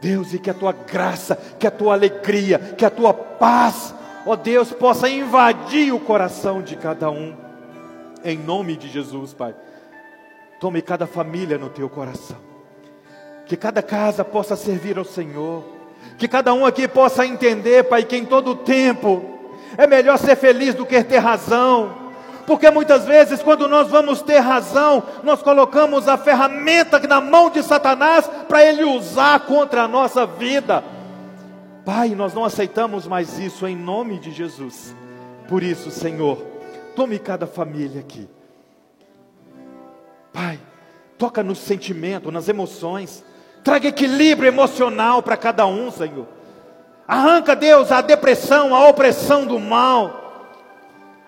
[0.00, 3.94] Deus, e que a tua graça, que a tua alegria, que a tua paz,
[4.24, 7.36] ó Deus, possa invadir o coração de cada um,
[8.24, 9.54] em nome de Jesus, Pai.
[10.60, 12.38] Tome cada família no teu coração,
[13.46, 15.76] que cada casa possa servir ao Senhor
[16.18, 19.22] que cada um aqui possa entender, Pai, que em todo tempo
[19.76, 22.06] é melhor ser feliz do que ter razão.
[22.46, 27.62] Porque muitas vezes, quando nós vamos ter razão, nós colocamos a ferramenta na mão de
[27.62, 30.82] Satanás para ele usar contra a nossa vida.
[31.84, 34.94] Pai, nós não aceitamos mais isso em nome de Jesus.
[35.48, 36.38] Por isso, Senhor,
[36.94, 38.28] tome cada família aqui.
[40.36, 40.60] Pai,
[41.16, 43.24] toca no sentimento, nas emoções.
[43.64, 46.26] Traga equilíbrio emocional para cada um, Senhor.
[47.08, 50.52] Arranca, Deus, a depressão, a opressão do mal.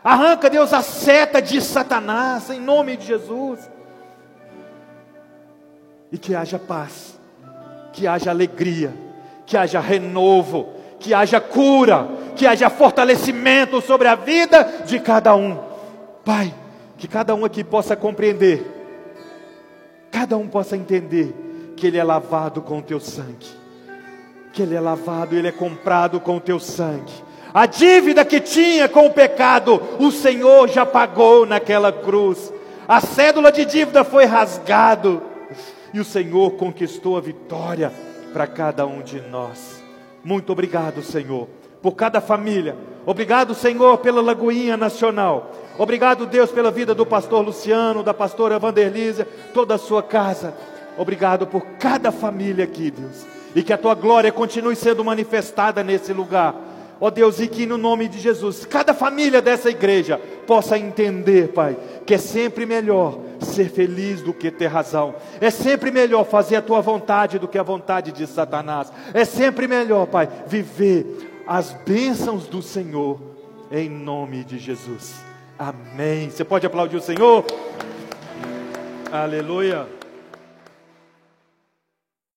[0.05, 3.61] Arranca, Deus, a seta de Satanás, em nome de Jesus.
[6.13, 7.19] E que haja paz,
[7.95, 8.95] que haja alegria,
[9.47, 10.69] que haja renovo,
[11.01, 12.07] que haja cura,
[12.37, 15.59] que haja fortalecimento sobre a vida de cada um.
[16.27, 16.55] Pai,
[16.99, 18.78] que cada um aqui possa compreender,
[20.11, 21.35] cada um possa entender
[21.77, 23.47] que ele é lavado com o teu sangue.
[24.53, 27.13] Que ele é lavado, ele é comprado com o teu sangue.
[27.55, 32.53] A dívida que tinha com o pecado, o Senhor já pagou naquela cruz.
[32.87, 35.23] A cédula de dívida foi rasgado
[35.93, 37.93] e o Senhor conquistou a vitória
[38.33, 39.83] para cada um de nós.
[40.23, 41.49] Muito obrigado, Senhor,
[41.81, 42.77] por cada família.
[43.07, 45.51] Obrigado, Senhor, pela Lagoinha Nacional.
[45.79, 50.53] Obrigado, Deus, pela vida do pastor Luciano, da pastora Vanderlisa, toda a sua casa.
[50.99, 53.25] Obrigado por cada família aqui, Deus.
[53.55, 56.55] E que a tua glória continue sendo manifestada nesse lugar.
[57.01, 61.53] Ó oh Deus, e que no nome de Jesus, cada família dessa igreja possa entender,
[61.53, 65.15] Pai, que é sempre melhor ser feliz do que ter razão.
[65.41, 68.93] É sempre melhor fazer a tua vontade do que a vontade de Satanás.
[69.15, 73.21] É sempre melhor, Pai, viver as bênçãos do Senhor
[73.71, 75.28] em nome de Jesus.
[75.59, 76.31] Amém.
[76.31, 77.45] Você pode aplaudir o Senhor?
[79.11, 79.98] Aleluia.